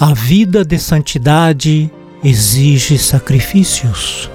[0.00, 1.90] A vida de santidade
[2.22, 4.30] exige sacrifícios.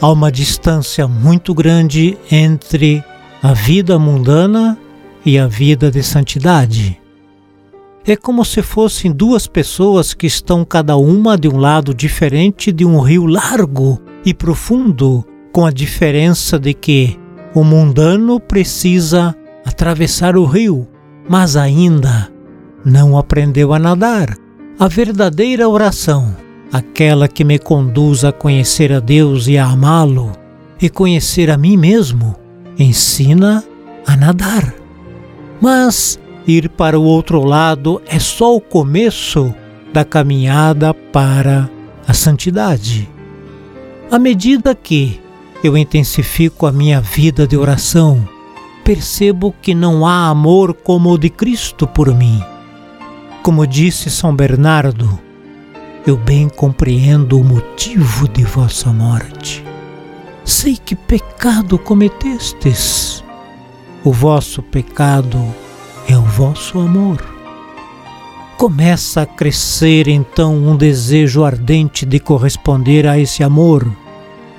[0.00, 3.02] Há uma distância muito grande entre
[3.42, 4.78] a vida mundana
[5.24, 7.00] e a vida de santidade.
[8.06, 12.84] É como se fossem duas pessoas que estão cada uma de um lado diferente de
[12.84, 17.18] um rio largo e profundo, com a diferença de que
[17.56, 19.34] o mundano precisa
[19.64, 20.86] atravessar o rio,
[21.26, 22.30] mas ainda
[22.84, 24.36] não aprendeu a nadar.
[24.78, 26.36] A verdadeira oração,
[26.70, 30.32] aquela que me conduz a conhecer a Deus e a amá-lo
[30.82, 32.36] e conhecer a mim mesmo,
[32.78, 33.64] ensina
[34.06, 34.74] a nadar.
[35.58, 39.54] Mas ir para o outro lado é só o começo
[39.94, 41.70] da caminhada para
[42.06, 43.08] a santidade.
[44.10, 45.24] À medida que
[45.62, 48.28] eu intensifico a minha vida de oração,
[48.84, 52.42] percebo que não há amor como o de Cristo por mim.
[53.42, 55.18] Como disse São Bernardo,
[56.06, 59.64] eu bem compreendo o motivo de vossa morte.
[60.44, 63.24] Sei que pecado cometestes.
[64.04, 65.42] O vosso pecado
[66.08, 67.24] é o vosso amor.
[68.56, 73.90] Começa a crescer então um desejo ardente de corresponder a esse amor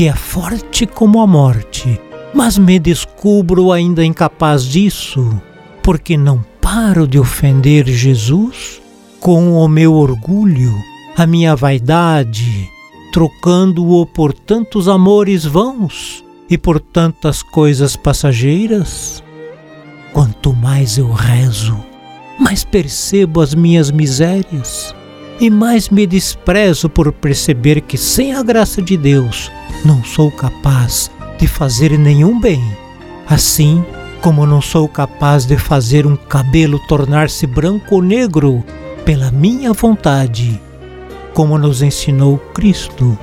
[0.00, 2.00] que é forte como a morte,
[2.32, 5.38] mas me descubro ainda incapaz disso,
[5.82, 8.80] porque não paro de ofender Jesus
[9.20, 10.72] com o meu orgulho,
[11.18, 12.66] a minha vaidade,
[13.12, 19.22] trocando-o por tantos amores vãos e por tantas coisas passageiras?
[20.14, 21.78] Quanto mais eu rezo,
[22.38, 24.94] mais percebo as minhas misérias
[25.38, 29.52] e mais me desprezo por perceber que sem a graça de Deus
[29.84, 32.62] não sou capaz de fazer nenhum bem,
[33.28, 33.84] assim
[34.20, 38.62] como não sou capaz de fazer um cabelo tornar-se branco ou negro
[39.04, 40.60] pela minha vontade,
[41.32, 43.18] como nos ensinou Cristo.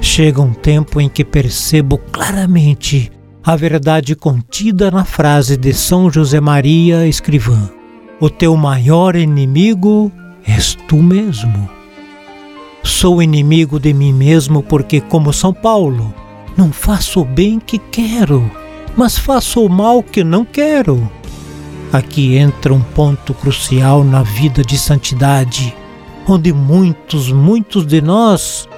[0.00, 3.10] Chega um tempo em que percebo claramente
[3.44, 7.70] a verdade contida na frase de São José Maria Escrivã:
[8.20, 10.12] O teu maior inimigo
[10.44, 11.77] és tu mesmo.
[12.82, 16.14] Sou inimigo de mim mesmo porque, como São Paulo,
[16.56, 18.50] não faço o bem que quero,
[18.96, 21.08] mas faço o mal que não quero.
[21.92, 25.74] Aqui entra um ponto crucial na vida de santidade,
[26.26, 28.68] onde muitos, muitos de nós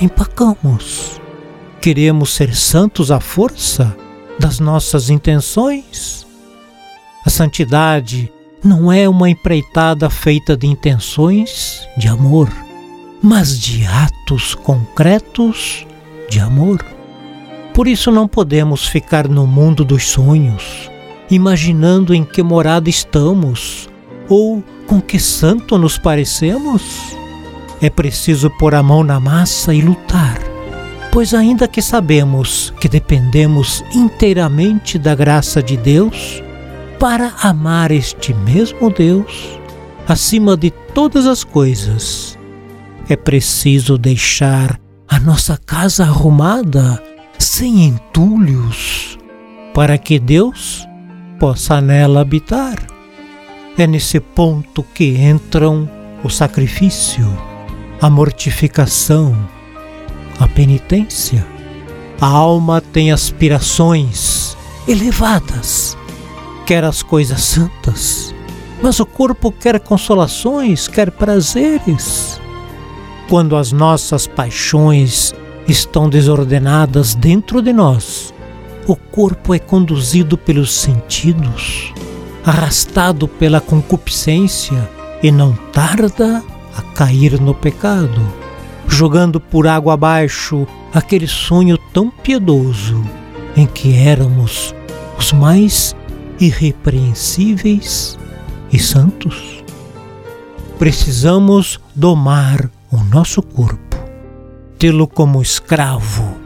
[0.00, 1.20] empacamos.
[1.80, 3.96] Queremos ser santos à força
[4.38, 6.26] das nossas intenções.
[7.24, 8.32] A santidade
[8.64, 12.50] não é uma empreitada feita de intenções de amor
[13.22, 15.86] mas de atos concretos
[16.28, 16.84] de amor.
[17.74, 20.90] Por isso não podemos ficar no mundo dos sonhos,
[21.30, 23.88] imaginando em que morada estamos
[24.28, 27.16] ou com que santo nos parecemos.
[27.80, 30.38] É preciso pôr a mão na massa e lutar,
[31.10, 36.42] pois, ainda que sabemos que dependemos inteiramente da graça de Deus,
[36.98, 39.58] para amar este mesmo Deus,
[40.06, 42.38] acima de todas as coisas,
[43.12, 47.02] é preciso deixar a nossa casa arrumada,
[47.36, 49.18] sem entulhos,
[49.74, 50.86] para que Deus
[51.36, 52.76] possa nela habitar.
[53.76, 55.90] É nesse ponto que entram
[56.22, 57.26] o sacrifício,
[58.00, 59.36] a mortificação,
[60.38, 61.44] a penitência.
[62.20, 64.56] A alma tem aspirações
[64.86, 65.96] elevadas,
[66.64, 68.32] quer as coisas santas,
[68.80, 72.39] mas o corpo quer consolações, quer prazeres
[73.30, 75.32] quando as nossas paixões
[75.68, 78.34] estão desordenadas dentro de nós,
[78.88, 81.94] o corpo é conduzido pelos sentidos,
[82.44, 84.90] arrastado pela concupiscência
[85.22, 86.42] e não tarda
[86.76, 88.20] a cair no pecado,
[88.88, 93.00] jogando por água abaixo aquele sonho tão piedoso
[93.56, 94.74] em que éramos
[95.16, 95.94] os mais
[96.40, 98.18] irrepreensíveis
[98.72, 99.62] e santos.
[100.80, 103.96] Precisamos domar o nosso corpo,
[104.78, 106.36] tê-lo como escravo,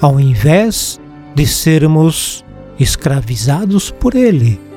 [0.00, 1.00] ao invés
[1.34, 2.44] de sermos
[2.78, 4.67] escravizados por ele.